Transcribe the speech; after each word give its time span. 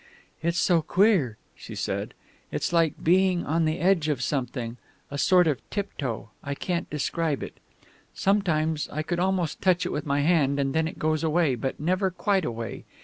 "It's 0.41 0.57
so 0.57 0.81
queer," 0.81 1.37
she 1.55 1.75
said. 1.75 2.15
"It's 2.51 2.73
like 2.73 3.03
being 3.03 3.45
on 3.45 3.65
the 3.65 3.77
edge 3.77 4.07
of 4.09 4.23
something 4.23 4.77
a 5.11 5.19
sort 5.19 5.45
of 5.45 5.61
tiptoe 5.69 6.31
I 6.43 6.55
can't 6.55 6.89
describe 6.89 7.43
it. 7.43 7.59
Sometimes 8.11 8.89
I 8.91 9.03
could 9.03 9.19
almost 9.19 9.61
touch 9.61 9.85
it 9.85 9.91
with 9.91 10.07
my 10.07 10.21
hand, 10.21 10.59
and 10.59 10.73
then 10.73 10.87
it 10.87 10.97
goes 10.97 11.23
away, 11.23 11.53
but 11.53 11.79
never 11.79 12.09
quite 12.09 12.45
away. 12.45 12.83